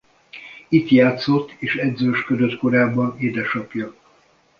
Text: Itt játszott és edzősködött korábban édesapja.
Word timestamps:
Itt 0.67 0.89
játszott 0.89 1.51
és 1.59 1.75
edzősködött 1.75 2.57
korábban 2.57 3.19
édesapja. 3.19 3.93